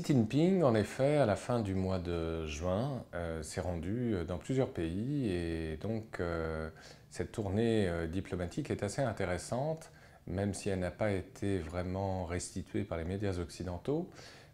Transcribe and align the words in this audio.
Xi 0.00 0.14
Jinping, 0.14 0.62
en 0.62 0.74
effet, 0.74 1.16
à 1.16 1.26
la 1.26 1.36
fin 1.36 1.60
du 1.60 1.74
mois 1.74 1.98
de 1.98 2.46
juin, 2.46 3.04
euh, 3.14 3.42
s'est 3.42 3.60
rendu 3.60 4.14
dans 4.26 4.38
plusieurs 4.38 4.70
pays 4.70 5.30
et 5.30 5.76
donc 5.76 6.20
euh, 6.20 6.70
cette 7.10 7.32
tournée 7.32 7.86
euh, 7.86 8.06
diplomatique 8.06 8.70
est 8.70 8.82
assez 8.82 9.02
intéressante, 9.02 9.90
même 10.26 10.54
si 10.54 10.70
elle 10.70 10.78
n'a 10.78 10.90
pas 10.90 11.10
été 11.10 11.58
vraiment 11.58 12.24
restituée 12.24 12.84
par 12.84 12.96
les 12.98 13.04
médias 13.04 13.38
occidentaux, 13.38 14.08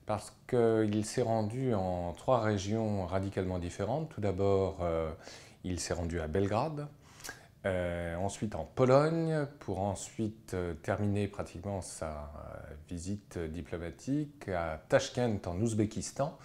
parce 0.06 0.36
qu'il 0.48 1.04
s'est 1.04 1.22
rendu 1.22 1.74
en 1.74 2.12
trois 2.12 2.40
régions 2.40 3.06
radicalement 3.06 3.58
différentes. 3.58 4.08
Tout 4.08 4.20
d'abord, 4.20 4.86
il 5.64 5.80
s'est 5.80 5.94
rendu 5.94 6.20
à 6.20 6.28
Belgrade, 6.28 6.86
euh, 7.66 8.14
ensuite 8.16 8.54
en 8.54 8.64
Pologne, 8.64 9.44
pour 9.58 9.80
ensuite 9.80 10.54
euh, 10.54 10.74
terminer 10.74 11.26
pratiquement 11.26 11.80
sa 11.80 12.06
euh, 12.06 12.74
visite 12.88 13.38
diplomatique 13.38 14.48
à 14.48 14.80
Tashkent 14.88 15.40
en 15.46 15.60
Ouzbékistan 15.60 16.38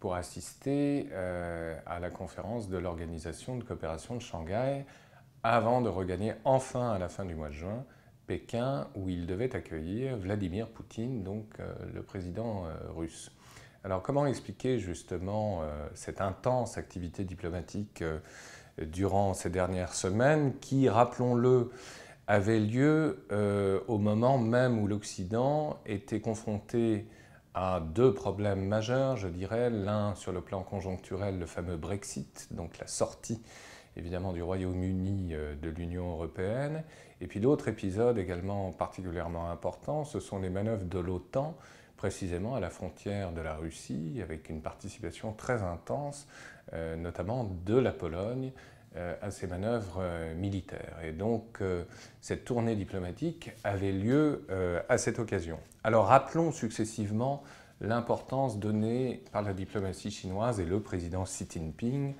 pour 0.00 0.14
assister 0.14 1.08
à 1.86 1.98
la 1.98 2.10
conférence 2.10 2.68
de 2.68 2.76
l'Organisation 2.76 3.56
de 3.56 3.64
coopération 3.64 4.14
de 4.14 4.20
Shanghai 4.20 4.84
avant 5.42 5.80
de 5.80 5.88
regagner 5.88 6.34
enfin 6.44 6.92
à 6.92 6.98
la 6.98 7.08
fin 7.08 7.24
du 7.24 7.34
mois 7.34 7.48
de 7.48 7.54
juin 7.54 7.84
Pékin 8.26 8.88
où 8.94 9.08
il 9.08 9.26
devait 9.26 9.56
accueillir 9.56 10.18
Vladimir 10.18 10.68
Poutine, 10.68 11.24
donc 11.24 11.46
le 11.92 12.02
président 12.02 12.64
russe. 12.94 13.32
Alors 13.84 14.02
comment 14.02 14.26
expliquer 14.26 14.78
justement 14.78 15.62
cette 15.94 16.20
intense 16.20 16.76
activité 16.76 17.24
diplomatique 17.24 18.04
durant 18.78 19.34
ces 19.34 19.50
dernières 19.50 19.94
semaines 19.94 20.54
qui, 20.60 20.88
rappelons-le, 20.88 21.70
avait 22.26 22.58
lieu 22.58 23.24
euh, 23.32 23.80
au 23.86 23.98
moment 23.98 24.38
même 24.38 24.78
où 24.78 24.86
l'Occident 24.86 25.78
était 25.86 26.20
confronté 26.20 27.06
à 27.54 27.80
deux 27.80 28.12
problèmes 28.12 28.66
majeurs, 28.66 29.16
je 29.16 29.28
dirais. 29.28 29.70
L'un 29.70 30.14
sur 30.14 30.32
le 30.32 30.40
plan 30.40 30.62
conjoncturel, 30.62 31.38
le 31.38 31.46
fameux 31.46 31.76
Brexit, 31.76 32.48
donc 32.50 32.78
la 32.78 32.86
sortie 32.86 33.40
évidemment 33.96 34.32
du 34.32 34.42
Royaume-Uni 34.42 35.30
euh, 35.32 35.54
de 35.56 35.68
l'Union 35.68 36.10
européenne. 36.10 36.84
Et 37.20 37.26
puis 37.26 37.40
l'autre 37.40 37.68
épisode 37.68 38.18
également 38.18 38.72
particulièrement 38.72 39.50
important, 39.50 40.04
ce 40.04 40.20
sont 40.20 40.38
les 40.38 40.50
manœuvres 40.50 40.84
de 40.84 40.98
l'OTAN, 40.98 41.56
précisément 41.96 42.54
à 42.54 42.60
la 42.60 42.70
frontière 42.70 43.32
de 43.32 43.40
la 43.40 43.54
Russie, 43.54 44.20
avec 44.22 44.48
une 44.50 44.60
participation 44.60 45.32
très 45.32 45.62
intense 45.62 46.26
euh, 46.72 46.96
notamment 46.96 47.48
de 47.64 47.76
la 47.76 47.92
Pologne, 47.92 48.50
euh, 48.96 49.14
à 49.22 49.30
ces 49.30 49.46
manœuvres 49.46 49.98
euh, 50.00 50.34
militaires. 50.34 50.98
Et 51.04 51.12
donc 51.12 51.60
cette 52.20 52.44
tournée 52.44 52.74
diplomatique 52.74 53.52
avait 53.62 53.92
lieu 53.92 54.46
à 54.88 54.98
cette 54.98 55.20
occasion. 55.20 55.58
Alors 55.84 56.06
rappelons 56.06 56.50
successivement 56.50 57.44
l'importance 57.80 58.58
donnée 58.58 59.22
par 59.32 59.42
la 59.42 59.52
diplomatie 59.52 60.10
chinoise 60.10 60.58
et 60.58 60.64
le 60.64 60.80
président 60.80 61.22
Xi 61.22 61.46
Jinping 61.48 62.14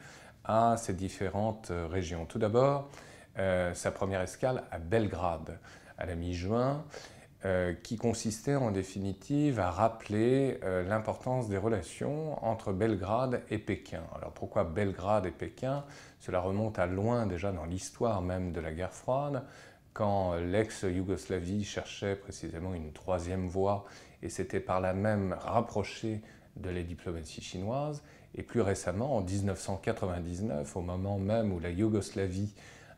à 0.44 0.76
ces 0.76 0.94
différentes 0.94 1.72
régions. 1.90 2.24
Tout 2.26 2.38
d'abord, 2.38 2.88
sa 3.36 3.90
première 3.90 4.20
escale 4.20 4.62
à 4.70 4.78
Belgrade 4.78 5.58
à 5.98 6.06
la 6.06 6.14
mi-juin, 6.14 6.84
euh, 7.46 7.74
qui 7.80 7.96
consistait 7.96 8.56
en 8.56 8.72
définitive 8.72 9.60
à 9.60 9.70
rappeler 9.70 10.58
euh, 10.64 10.82
l'importance 10.82 11.48
des 11.48 11.58
relations 11.58 12.44
entre 12.44 12.72
Belgrade 12.72 13.42
et 13.50 13.58
Pékin. 13.58 14.02
Alors 14.16 14.32
pourquoi 14.32 14.64
Belgrade 14.64 15.26
et 15.26 15.30
Pékin? 15.30 15.84
Cela 16.18 16.40
remonte 16.40 16.80
à 16.80 16.86
loin 16.86 17.24
déjà 17.24 17.52
dans 17.52 17.64
l'histoire 17.64 18.20
même 18.20 18.50
de 18.50 18.58
la 18.58 18.72
guerre 18.72 18.92
froide, 18.92 19.44
quand 19.92 20.34
l'ex-Yougoslavie 20.34 21.62
cherchait 21.62 22.16
précisément 22.16 22.74
une 22.74 22.90
troisième 22.92 23.46
voie 23.46 23.84
et 24.24 24.28
s'était 24.28 24.58
par 24.58 24.80
là 24.80 24.92
même 24.92 25.36
rapproché 25.38 26.22
de 26.56 26.70
la 26.70 26.82
diplomatie 26.82 27.42
chinoise. 27.42 28.02
Et 28.34 28.42
plus 28.42 28.60
récemment, 28.60 29.18
en 29.18 29.20
1999, 29.20 30.76
au 30.76 30.80
moment 30.80 31.18
même 31.18 31.52
où 31.52 31.60
la 31.60 31.70
Yougoslavie 31.70 32.52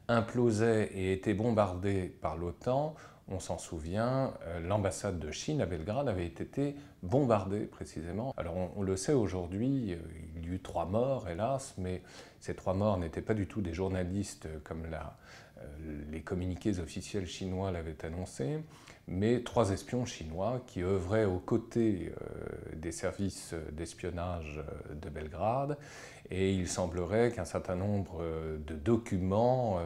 implosait 0.09 0.91
et 0.95 1.13
était 1.13 1.35
bombardée 1.35 2.17
par 2.23 2.39
l'OTAN, 2.39 2.95
on 3.31 3.41
s'en 3.41 3.59
souvient, 3.59 4.33
euh, 4.47 4.61
l'ambassade 4.61 5.19
de 5.19 5.31
Chine 5.31 5.61
à 5.61 5.67
Belgrade 5.67 6.09
avait 6.09 6.27
été 6.27 6.75
bombardée 7.03 7.67
précisément. 7.67 8.33
Alors 8.37 8.55
on, 8.77 8.83
le 8.83 8.97
sait 8.97 9.13
aujourd'hui, 9.13 9.93
euh, 9.93 9.99
il 10.37 10.47
y 10.47 10.51
a 10.51 10.55
eu 10.55 10.61
trois 10.61 10.87
morts 10.87 11.29
hélas, 11.29 11.75
mais 11.79 12.03
ces 12.41 12.55
trois 12.55 12.75
morts 12.75 12.99
n'étaient 12.99 13.23
pas 13.23 13.35
du 13.35 13.47
tout 13.47 13.61
des 13.61 13.75
journalistes 13.75 14.47
euh, 14.47 14.59
comme 14.65 14.87
les 16.11 16.21
communiqués 16.21 16.79
officiels 16.79 17.27
chinois 17.27 17.73
l'avaient 17.73 18.05
annoncé, 18.05 18.63
mais 19.09 19.43
trois 19.43 19.71
espions 19.71 20.05
chinois 20.05 20.63
qui 20.69 20.83
œuvraient 20.83 21.25
aux 21.25 21.41
côtés 21.41 22.13
des 22.77 22.93
services 22.93 23.57
d'espionnage 23.73 24.63
de 24.95 25.09
Belgrade. 25.09 25.77
Et 26.31 26.53
il 26.53 26.69
semblerait 26.69 27.33
qu'un 27.33 27.45
certain 27.45 27.75
nombre 27.75 28.23
de 28.65 28.75
documents 28.75 29.81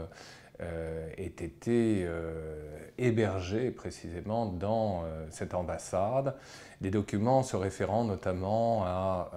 ait 1.16 1.26
été 1.26 2.04
euh, 2.04 2.78
hébergé 2.98 3.70
précisément 3.70 4.46
dans 4.46 5.02
euh, 5.04 5.26
cette 5.30 5.54
ambassade. 5.54 6.36
Des 6.80 6.90
documents 6.90 7.42
se 7.42 7.56
référant 7.56 8.04
notamment 8.04 8.84
à 8.84 9.30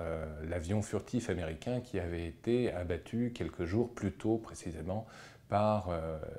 l'avion 0.50 0.81
furtif 0.81 1.30
américain 1.30 1.80
qui 1.80 2.00
avait 2.00 2.25
été 2.25 2.74
abattu 2.74 3.34
quelques 3.36 3.66
jours 3.66 3.94
plus 3.94 4.12
tôt 4.12 4.38
précisément 4.38 5.06
par 5.47 5.91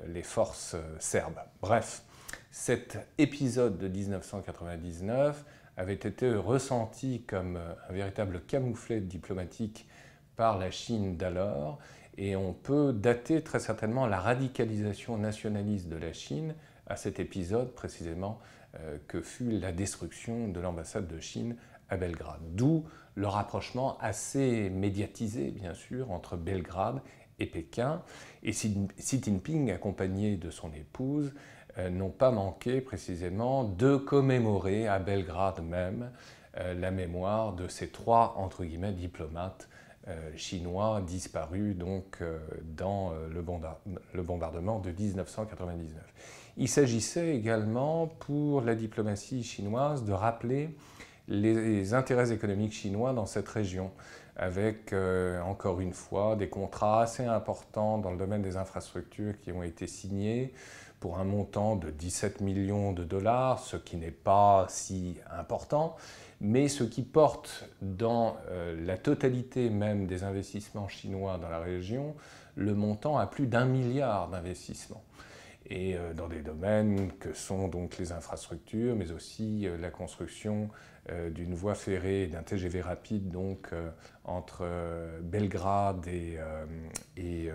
les 0.08 0.24
forces 0.24 0.74
serbes. 0.98 1.38
Bref, 1.60 2.03
cet 2.50 2.98
épisode 3.18 3.78
de 3.78 3.86
1999 3.86 5.44
avait 5.76 5.94
été 5.94 6.34
ressenti 6.34 7.22
comme 7.22 7.56
un 7.88 7.92
véritable 7.92 8.41
camouflet 8.41 9.00
diplomatique 9.00 9.86
par 10.34 10.58
la 10.58 10.72
Chine 10.72 11.16
d'alors 11.16 11.78
et 12.19 12.37
on 12.37 12.53
peut 12.53 12.93
dater 12.93 13.43
très 13.43 13.60
certainement 13.60 14.06
la 14.06 14.21
radicalisation 14.21 15.19
nationaliste 15.19 15.88
de 15.88 15.97
la 15.97 16.12
Chine 16.12 16.54
à 16.87 16.97
cet 16.97 17.21
épisode 17.21 17.72
précisément 17.72 18.38
euh, 18.81 18.99
que 19.09 19.21
fut 19.21 19.50
la 19.50 19.72
destruction 19.72 20.49
de 20.49 20.60
l'ambassade 20.60 21.09
de 21.09 21.21
Chine 21.21 21.56
à 21.88 21.97
Belgrade. 21.97 22.41
D'où 22.54 22.84
le 23.15 23.27
rapprochement 23.27 23.99
assez 23.99 24.71
médiatisé, 24.71 25.50
bien 25.50 25.75
sûr, 25.75 26.10
entre 26.10 26.37
Belgrade 26.37 27.00
et 27.38 27.47
Pékin. 27.47 28.03
Et 28.43 28.53
Xi 28.53 29.22
Jinping, 29.22 29.71
accompagné 29.71 30.37
de 30.37 30.50
son 30.50 30.72
épouse, 30.72 31.33
euh, 31.78 31.91
n'ont 31.91 32.10
pas 32.10 32.31
manqué 32.31 32.81
précisément 32.81 33.65
de 33.65 33.97
commémorer 33.97 34.88
à 34.88 34.98
Belgrade 34.98 35.62
même 35.62 36.10
euh, 36.59 36.75
la 36.75 36.91
mémoire 36.91 37.53
de 37.54 37.69
ces 37.69 37.88
trois, 37.88 38.34
entre 38.38 38.65
guillemets, 38.65 38.93
diplomates 38.93 39.69
chinois 40.36 41.00
disparus 41.00 41.76
donc, 41.76 42.18
euh, 42.20 42.38
dans 42.76 43.12
euh, 43.12 43.28
le, 44.14 44.22
bombardement 44.22 44.78
de 44.78 44.90
1999. 44.90 45.92
Il 46.56 46.68
s'agissait 46.68 47.34
également 47.34 48.06
pour 48.06 48.60
la 48.60 48.74
diplomatie 48.74 49.42
chinoise 49.42 50.04
de 50.04 50.12
rappeler 50.12 50.70
les 51.28 51.92
intérêts 51.92 52.32
économiques 52.32 52.72
chinois 52.72 53.12
dans 53.12 53.26
cette 53.26 53.48
région, 53.48 53.90
avec 54.36 54.94
encore 55.44 55.80
une 55.80 55.92
fois 55.92 56.36
des 56.36 56.48
contrats 56.48 57.02
assez 57.02 57.24
importants 57.24 57.98
dans 57.98 58.10
le 58.10 58.19
domaine 58.19 58.42
des 58.42 58.56
infrastructures 58.56 59.34
qui 59.41 59.52
ont 59.52 59.62
été 59.62 59.86
signés 59.86 60.52
pour 61.00 61.19
un 61.19 61.24
montant 61.24 61.76
de 61.76 61.91
17 61.91 62.41
millions 62.41 62.92
de 62.92 63.04
dollars, 63.04 63.58
ce 63.58 63.76
qui 63.76 63.97
n'est 63.97 64.10
pas 64.10 64.66
si 64.69 65.19
important, 65.30 65.97
mais 66.41 66.68
ce 66.68 66.84
qui 66.84 67.03
porte 67.03 67.68
dans 67.83 68.36
euh, 68.48 68.74
la 68.84 68.97
totalité 68.97 69.71
même 69.71 70.06
des 70.06 70.24
investissements 70.24 70.88
chinois 70.88 71.38
dans 71.38 71.48
la 71.48 71.60
région 71.60 72.15
le 72.56 72.74
montant 72.74 73.18
à 73.18 73.27
plus 73.27 73.47
d'un 73.47 73.66
milliard 73.66 74.28
d'investissements. 74.28 75.03
Et 75.68 75.97
euh, 75.97 76.15
dans 76.15 76.28
des 76.28 76.42
domaines 76.42 77.13
que 77.18 77.33
sont 77.33 77.68
donc 77.68 77.98
les 77.98 78.13
infrastructures, 78.13 78.95
mais 78.97 79.10
aussi 79.13 79.66
euh, 79.66 79.77
la 79.78 79.91
construction 79.91 80.71
d'une 81.30 81.54
voie 81.54 81.77
ferrée, 81.77 82.27
d'un 82.27 82.42
TGV 82.42 82.80
rapide 82.80 83.28
donc 83.28 83.71
entre 84.24 84.66
Belgrade 85.22 86.04
et, 86.09 87.48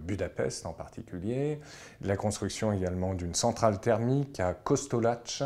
Budapest 0.00 0.66
en 0.66 0.74
particulier, 0.74 1.58
la 2.02 2.18
construction 2.18 2.70
également 2.70 3.14
d'une 3.14 3.32
centrale 3.32 3.80
thermique 3.80 4.40
à 4.40 4.52
Kostolac, 4.52 5.42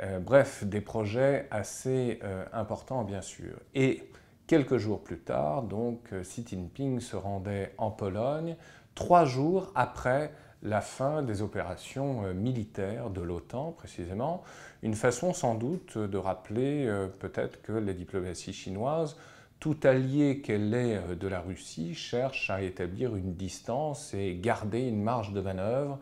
euh, 0.00 0.18
bref, 0.18 0.64
des 0.64 0.80
projets 0.80 1.46
assez 1.50 2.18
euh, 2.24 2.44
importants 2.52 3.04
bien 3.04 3.22
sûr. 3.22 3.54
Et 3.74 4.10
quelques 4.46 4.78
jours 4.78 5.02
plus 5.02 5.20
tard, 5.20 5.62
donc, 5.62 6.12
euh, 6.12 6.22
Xi 6.22 6.44
Jinping 6.46 7.00
se 7.00 7.16
rendait 7.16 7.72
en 7.78 7.90
Pologne, 7.90 8.56
trois 8.94 9.24
jours 9.24 9.70
après 9.74 10.32
la 10.64 10.80
fin 10.80 11.22
des 11.22 11.42
opérations 11.42 12.34
militaires 12.34 13.10
de 13.10 13.20
l'OTAN 13.20 13.72
précisément, 13.72 14.42
une 14.82 14.94
façon 14.94 15.32
sans 15.32 15.54
doute 15.54 15.98
de 15.98 16.18
rappeler 16.18 16.90
peut-être 17.20 17.62
que 17.62 17.72
la 17.72 17.92
diplomatie 17.92 18.52
chinoise, 18.52 19.16
tout 19.60 19.76
allié 19.84 20.40
qu'elle 20.40 20.74
est 20.74 21.16
de 21.16 21.28
la 21.28 21.40
Russie, 21.40 21.94
cherche 21.94 22.50
à 22.50 22.62
établir 22.62 23.14
une 23.14 23.34
distance 23.34 24.14
et 24.14 24.36
garder 24.40 24.80
une 24.80 25.02
marge 25.02 25.32
de 25.32 25.40
manœuvre 25.40 25.98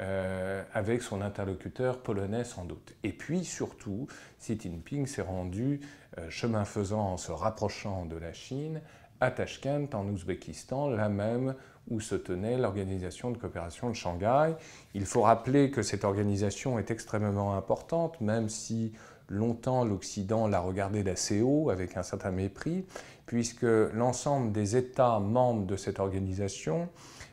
euh, 0.00 0.62
avec 0.72 1.02
son 1.02 1.20
interlocuteur 1.20 1.98
polonais 1.98 2.44
sans 2.44 2.64
doute. 2.64 2.94
Et 3.02 3.12
puis 3.12 3.44
surtout, 3.44 4.06
Xi 4.38 4.58
Jinping 4.58 5.06
s'est 5.06 5.20
rendu, 5.20 5.80
euh, 6.16 6.30
chemin 6.30 6.64
faisant 6.64 7.12
en 7.12 7.16
se 7.18 7.30
rapprochant 7.32 8.06
de 8.06 8.16
la 8.16 8.32
Chine, 8.32 8.80
à 9.20 9.30
Tashkent, 9.30 9.94
en 9.94 10.06
Ouzbékistan, 10.06 10.88
là 10.90 11.08
même 11.08 11.54
où 11.90 12.00
se 12.00 12.14
tenait 12.14 12.56
l'Organisation 12.56 13.30
de 13.30 13.38
coopération 13.38 13.90
de 13.90 13.94
Shanghai. 13.94 14.54
Il 14.94 15.06
faut 15.06 15.22
rappeler 15.22 15.70
que 15.70 15.82
cette 15.82 16.04
organisation 16.04 16.78
est 16.78 16.90
extrêmement 16.90 17.56
importante, 17.56 18.20
même 18.20 18.48
si 18.48 18.92
longtemps 19.28 19.84
l'Occident 19.84 20.46
l'a 20.46 20.60
regardée 20.60 21.02
d'assez 21.02 21.40
haut, 21.40 21.70
avec 21.70 21.96
un 21.96 22.02
certain 22.02 22.30
mépris, 22.30 22.84
puisque 23.26 23.62
l'ensemble 23.62 24.52
des 24.52 24.76
États 24.76 25.20
membres 25.20 25.66
de 25.66 25.76
cette 25.76 26.00
organisation 26.00 26.88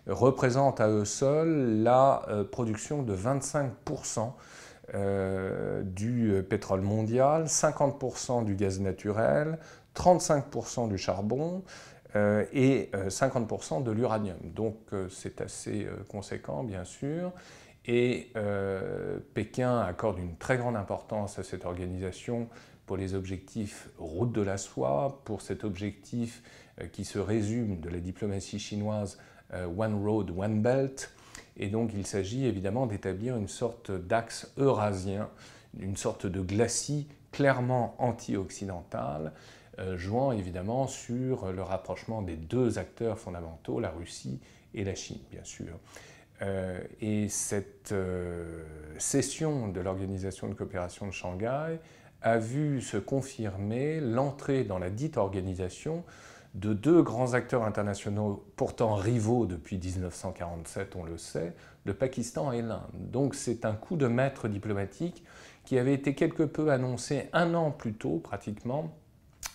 représentent 0.08 0.80
à 0.80 0.90
eux 0.90 1.06
seuls 1.06 1.84
la 1.84 2.24
euh, 2.30 2.44
production 2.44 3.04
de 3.04 3.16
25% 3.16 4.32
euh, 4.94 5.82
du 5.84 6.32
euh, 6.32 6.42
pétrole 6.42 6.82
mondial, 6.82 7.46
50% 7.46 8.46
du 8.46 8.56
gaz 8.56 8.80
naturel, 8.80 9.60
35% 9.98 10.90
du 10.90 10.98
charbon 10.98 11.64
et 12.54 12.90
50% 12.94 13.84
de 13.84 13.92
l'uranium. 13.92 14.38
Donc 14.44 14.78
c'est 15.10 15.42
assez 15.42 15.88
conséquent, 16.10 16.64
bien 16.64 16.84
sûr. 16.84 17.32
Et 17.86 18.32
Pékin 19.34 19.82
accorde 19.82 20.18
une 20.18 20.36
très 20.38 20.58
grande 20.58 20.76
importance 20.76 21.38
à 21.38 21.44
cette 21.44 21.66
organisation 21.66 22.48
pour 22.86 22.98
les 22.98 23.14
objectifs 23.14 23.90
route 23.98 24.32
de 24.32 24.42
la 24.42 24.58
soie, 24.58 25.22
pour 25.26 25.42
cet 25.42 25.64
objectif 25.64 26.42
qui 26.92 27.06
se 27.06 27.20
résume 27.20 27.80
de 27.80 27.90
la 27.90 28.00
diplomatie 28.00 28.60
chinoise 28.60 29.18
euh, 29.54 29.68
One 29.78 30.04
Road, 30.04 30.32
One 30.36 30.62
Belt. 30.62 31.12
Et 31.56 31.70
donc 31.70 31.92
il 31.94 32.06
s'agit 32.06 32.46
évidemment 32.46 32.86
d'établir 32.86 33.38
une 33.38 33.48
sorte 33.48 33.92
d'axe 33.92 34.52
eurasien, 34.58 35.30
une 35.80 35.96
sorte 35.98 36.26
de 36.26 36.42
glacis 36.42 37.08
clairement 37.32 37.96
anti-occidental, 38.00 39.28
euh, 39.28 39.32
jouant 39.96 40.32
évidemment 40.32 40.88
sur 40.88 41.52
le 41.52 41.62
rapprochement 41.62 42.22
des 42.22 42.36
deux 42.36 42.80
acteurs 42.80 43.20
fondamentaux, 43.20 43.80
la 43.80 43.92
Russie 43.92 44.40
et 44.74 44.84
la 44.84 44.96
Chine, 44.96 45.20
bien 45.32 45.44
sûr. 45.44 45.80
Euh, 46.42 46.80
et 47.02 47.30
cette 47.30 47.94
session 48.98 49.68
de 49.68 49.80
l'Organisation 49.80 50.48
de 50.50 50.54
coopération 50.54 51.08
de 51.08 51.12
Shanghai 51.12 51.80
a 52.22 52.38
vu 52.38 52.82
se 52.82 52.98
confirmer 52.98 54.00
l'entrée 54.00 54.64
dans 54.64 54.80
la 54.80 54.90
dite 54.90 55.18
organisation 55.18 56.04
de 56.56 56.74
deux 56.74 57.04
grands 57.04 57.34
acteurs 57.34 57.64
internationaux 57.64 58.44
pourtant 58.56 58.96
rivaux 58.96 59.46
depuis 59.46 59.78
1947, 59.78 60.96
on 60.96 61.04
le 61.04 61.18
sait, 61.18 61.54
le 61.86 61.94
Pakistan 61.94 62.52
et 62.52 62.62
l'Inde. 62.62 62.82
Donc 62.94 63.36
c'est 63.36 63.66
un 63.66 63.74
coup 63.74 63.96
de 63.96 64.08
maître 64.08 64.48
diplomatique 64.48 65.24
qui 65.66 65.78
avait 65.78 65.94
été 65.94 66.16
quelque 66.16 66.44
peu 66.44 66.72
annoncé 66.72 67.30
un 67.34 67.54
an 67.54 67.72
plus 67.72 67.94
tôt, 67.94 68.18
pratiquement, 68.18 68.96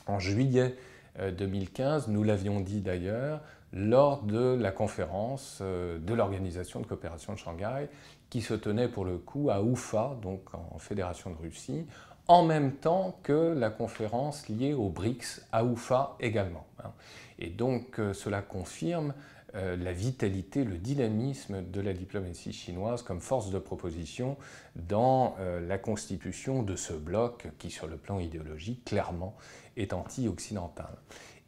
en 0.06 0.18
juillet 0.18 0.76
2015, 1.18 2.08
euh, 2.08 2.12
nous 2.12 2.22
l'avions 2.22 2.60
dit 2.60 2.80
d'ailleurs, 2.80 3.40
lors 3.72 4.22
de 4.22 4.54
la 4.54 4.70
conférence 4.70 5.58
euh, 5.62 5.98
de 5.98 6.14
l'Organisation 6.14 6.80
de 6.80 6.86
coopération 6.86 7.32
de 7.32 7.38
Shanghai, 7.38 7.88
qui 8.30 8.40
se 8.40 8.54
tenait 8.54 8.88
pour 8.88 9.04
le 9.04 9.18
coup 9.18 9.50
à 9.50 9.62
Oufa, 9.62 10.16
donc 10.22 10.42
en 10.54 10.78
Fédération 10.78 11.30
de 11.30 11.36
Russie, 11.36 11.86
en 12.28 12.44
même 12.44 12.72
temps 12.72 13.18
que 13.22 13.52
la 13.52 13.70
conférence 13.70 14.48
liée 14.48 14.74
aux 14.74 14.88
BRICS 14.88 15.42
à 15.52 15.64
Oufa 15.64 16.16
également. 16.20 16.66
Hein. 16.82 16.92
Et 17.38 17.50
donc 17.50 17.98
euh, 17.98 18.12
cela 18.12 18.42
confirme 18.42 19.14
euh, 19.54 19.76
la 19.76 19.92
vitalité, 19.92 20.64
le 20.64 20.78
dynamisme 20.78 21.62
de 21.62 21.80
la 21.80 21.92
diplomatie 21.92 22.52
chinoise 22.52 23.02
comme 23.02 23.20
force 23.20 23.50
de 23.50 23.58
proposition 23.58 24.36
dans 24.76 25.36
euh, 25.40 25.60
la 25.66 25.78
constitution 25.78 26.62
de 26.62 26.76
ce 26.76 26.92
bloc 26.92 27.48
qui, 27.58 27.70
sur 27.70 27.86
le 27.86 27.96
plan 27.96 28.18
idéologique, 28.18 28.84
clairement 28.84 29.36
est 29.76 29.92
anti-occidental. 29.92 30.94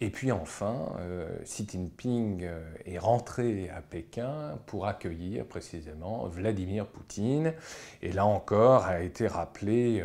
Et 0.01 0.11
puis 0.11 0.33
enfin, 0.33 0.93
Xi 1.45 1.67
Jinping 1.71 2.49
est 2.85 2.99
rentré 2.99 3.71
à 3.71 3.81
Pékin 3.81 4.59
pour 4.67 4.87
accueillir 4.87 5.47
précisément 5.47 6.27
Vladimir 6.27 6.87
Poutine. 6.87 7.55
Et 8.03 8.11
là 8.11 8.27
encore 8.27 8.87
a 8.87 9.03
été 9.03 9.29
rappelé 9.29 10.05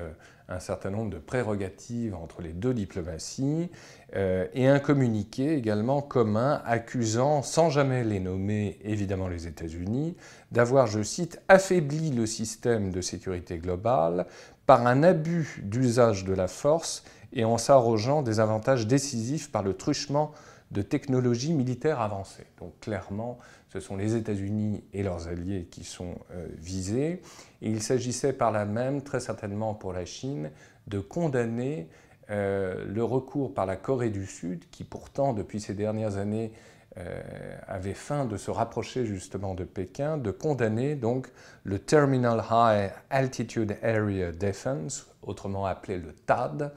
un 0.50 0.60
certain 0.60 0.90
nombre 0.90 1.12
de 1.12 1.20
prérogatives 1.20 2.16
entre 2.16 2.42
les 2.42 2.54
deux 2.54 2.74
diplomaties 2.74 3.70
euh, 4.16 4.48
et 4.54 4.68
un 4.68 4.80
communiqué 4.80 5.54
également 5.54 6.02
commun 6.02 6.62
accusant, 6.66 7.44
sans 7.44 7.70
jamais 7.70 8.04
les 8.04 8.20
nommer 8.20 8.80
évidemment 8.84 9.28
les 9.28 9.46
États-Unis, 9.46 10.16
d'avoir, 10.52 10.88
je 10.88 11.04
cite, 11.04 11.40
affaibli 11.48 12.10
le 12.10 12.26
système 12.26 12.92
de 12.92 13.02
sécurité 13.02 13.60
globale 13.60 14.26
par 14.66 14.88
un 14.88 15.04
abus 15.04 15.62
d'usage 15.64 16.26
de 16.26 16.34
la 16.34 16.48
force 16.48 17.04
et 17.32 17.46
en 17.46 17.60
s'arrogeant 17.60 18.24
des 18.24 18.40
avantages 18.40 18.88
décisifs 18.88 19.52
par 19.52 19.62
le 19.62 19.74
truchement 19.74 20.32
de 20.72 20.82
technologies 20.82 21.54
militaires 21.54 22.00
avancées. 22.00 22.46
Donc 22.60 22.80
clairement, 22.80 23.40
ce 23.70 23.80
sont 23.80 23.96
les 23.96 24.16
États-Unis 24.16 24.84
et 24.94 25.04
leurs 25.04 25.28
alliés 25.28 25.68
qui 25.70 25.84
sont 25.84 26.16
euh, 26.32 26.48
visés. 26.58 27.22
Et 27.62 27.70
il 27.70 27.82
s'agissait 27.82 28.34
par 28.34 28.52
là 28.52 28.66
même, 28.66 29.02
très 29.02 29.20
certainement 29.20 29.74
pour 29.74 29.94
la 29.94 30.06
Chine, 30.06 30.52
de 30.88 31.00
condamner 31.00 31.88
euh, 32.30 32.86
le 32.88 33.04
recours 33.04 33.54
par 33.54 33.66
la 33.66 33.76
Corée 33.76 34.10
du 34.10 34.26
Sud, 34.26 34.70
qui 34.70 34.84
pourtant 34.84 35.34
depuis 35.34 35.60
ces 35.60 35.74
dernières 35.74 36.18
années 36.18 36.52
euh, 36.98 37.22
avait 37.68 37.94
faim 37.94 38.26
de 38.26 38.38
se 38.38 38.52
rapprocher 38.52 39.06
justement 39.06 39.56
de 39.56 39.64
Pékin, 39.64 40.18
de 40.18 40.32
condamner 40.32 40.96
donc 40.96 41.30
le 41.64 41.80
Terminal 41.80 42.44
High 42.50 42.92
Altitude 43.10 43.78
Area 43.84 44.32
Defense, 44.32 45.08
autrement 45.22 45.66
appelé 45.66 45.98
le 45.98 46.14
TAD, 46.14 46.74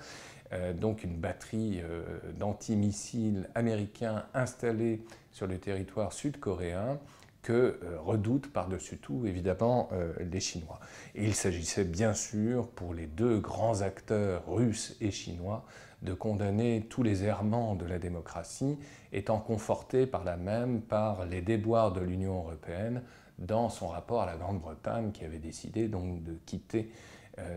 donc 0.75 1.03
une 1.03 1.17
batterie 1.17 1.81
euh, 1.83 2.03
d'antimissiles 2.39 3.49
américains 3.55 4.25
installée 4.35 5.03
sur 5.31 5.47
le 5.47 5.59
territoire 5.59 6.13
sud-coréen 6.13 6.99
que 7.41 7.81
euh, 7.83 7.99
redoutent 8.01 8.53
par-dessus 8.53 8.99
tout 8.99 9.27
évidemment 9.27 9.89
les 10.21 10.41
Chinois. 10.41 10.79
Et 11.15 11.25
il 11.25 11.35
s'agissait 11.35 11.85
bien 11.85 12.15
sûr 12.15 12.69
pour 12.69 12.95
les 12.95 13.07
deux 13.07 13.39
grands 13.39 13.81
acteurs 13.81 14.45
russes 14.47 14.97
et 15.01 15.11
chinois 15.11 15.65
de 16.03 16.15
condamner 16.15 16.87
tous 16.89 17.03
les 17.03 17.25
errements 17.25 17.77
de 17.77 17.87
la 17.87 17.99
démocratie, 17.99 18.77
étant 19.13 19.39
confortés 19.39 20.07
par 20.07 20.25
la 20.25 20.37
même 20.37 20.83
par 20.83 21.27
les 21.27 21.43
déboires 21.43 21.93
de 21.93 22.01
l'Union 22.01 22.39
européenne 22.39 23.03
dans 23.39 23.69
son 23.69 23.89
rapport 23.89 24.23
à 24.23 24.27
la 24.27 24.37
Grande-Bretagne 24.37 25.13
qui 25.13 25.25
avait 25.25 25.39
décidé 25.39 25.89
donc 25.89 26.23
de 26.25 26.37
quitter 26.45 26.91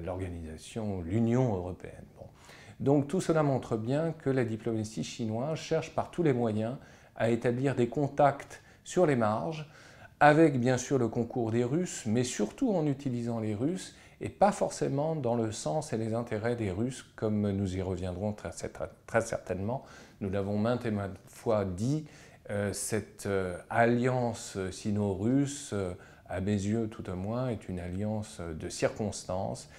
l'organisation, 0.04 1.02
l'Union 1.02 1.56
européenne. 1.56 2.06
Donc 2.80 3.08
tout 3.08 3.22
cela 3.22 3.44
montre 3.44 3.78
bien 3.78 4.14
que 4.20 4.30
la 4.30 4.44
diplomatie 4.44 5.04
chinoise 5.04 5.58
cherche 5.58 5.96
par 5.96 6.12
tous 6.12 6.24
les 6.24 6.34
moyens 6.34 6.76
à 7.16 7.30
établir 7.30 7.76
des 7.76 7.88
contacts 7.88 8.62
sur 8.84 9.06
les 9.06 9.16
marges, 9.16 9.70
avec 10.20 10.60
bien 10.60 10.78
sûr 10.78 10.98
le 10.98 11.08
concours 11.08 11.52
des 11.52 11.64
Russes, 11.64 12.04
mais 12.06 12.24
surtout 12.24 12.74
en 12.74 12.86
utilisant 12.86 13.40
les 13.40 13.56
Russes 13.56 13.96
et 14.22 14.30
pas 14.30 14.52
forcément 14.52 15.16
dans 15.16 15.36
le 15.36 15.52
sens 15.52 15.94
et 15.94 15.98
les 15.98 16.14
intérêts 16.14 16.56
des 16.56 16.72
Russes, 16.72 17.06
comme 17.16 17.52
nous 17.52 17.76
y 17.76 17.82
reviendrons 17.82 18.34
très, 18.34 19.22
certainement. 19.22 19.84
Nous 20.22 20.30
l'avons 20.30 20.58
maintes 20.58 20.86
et 20.86 20.92
maintes 20.92 21.18
fois 21.28 21.66
dit, 21.66 22.06
euh, 22.50 22.72
cette 22.74 23.26
euh, 23.26 23.58
alliance 23.70 24.58
sino-russe, 24.72 25.72
euh, 25.74 25.94
à 26.30 26.42
mes 26.42 26.54
yeux 26.54 26.88
tout 26.88 27.10
au 27.10 27.16
moins, 27.16 27.50
est 27.50 27.68
une 27.68 27.80
alliance 27.80 28.40
de 28.40 28.70
circonstances 28.70 29.70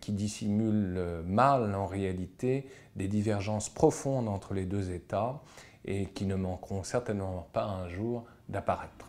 qui 0.00 0.12
dissimule 0.12 1.22
mal 1.26 1.74
en 1.74 1.86
réalité 1.86 2.66
des 2.96 3.06
divergences 3.06 3.68
profondes 3.68 4.28
entre 4.28 4.54
les 4.54 4.64
deux 4.64 4.90
États 4.90 5.42
et 5.84 6.06
qui 6.06 6.24
ne 6.24 6.36
manqueront 6.36 6.82
certainement 6.82 7.48
pas 7.52 7.64
un 7.64 7.88
jour 7.88 8.24
d'apparaître. 8.48 9.08